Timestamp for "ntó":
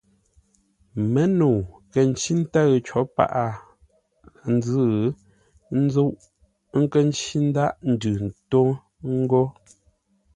8.27-8.61